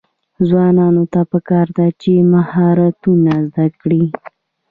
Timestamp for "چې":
2.01-2.11